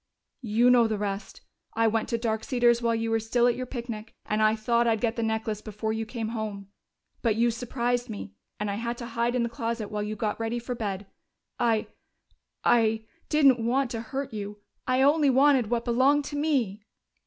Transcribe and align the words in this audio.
"You 0.41 0.71
know 0.71 0.87
the 0.87 0.97
rest. 0.97 1.41
I 1.75 1.85
went 1.85 2.09
to 2.09 2.17
Dark 2.17 2.43
Cedars 2.43 2.81
while 2.81 2.95
you 2.95 3.11
were 3.11 3.19
still 3.19 3.45
at 3.45 3.53
your 3.55 3.67
picnic, 3.67 4.15
and 4.25 4.41
I 4.41 4.55
thought 4.55 4.87
I'd 4.87 4.99
get 4.99 5.15
the 5.15 5.21
necklace 5.21 5.61
before 5.61 5.93
you 5.93 6.07
came 6.07 6.29
home. 6.29 6.69
But 7.21 7.35
you 7.35 7.51
surprised 7.51 8.09
me, 8.09 8.33
and 8.59 8.71
I 8.71 8.77
had 8.77 8.97
to 8.97 9.05
hide 9.05 9.35
in 9.35 9.43
the 9.43 9.47
closet 9.47 9.91
while 9.91 10.01
you 10.01 10.15
got 10.15 10.39
ready 10.39 10.57
for 10.57 10.73
bed.... 10.73 11.05
I 11.59 11.85
I 12.63 13.05
didn't 13.29 13.63
want 13.63 13.91
to 13.91 14.01
hurt 14.01 14.33
you! 14.33 14.57
I 14.87 15.03
only 15.03 15.29
wanted 15.29 15.69
what 15.69 15.85
belonged 15.85 16.25
to 16.25 16.35
me!" 16.35 16.81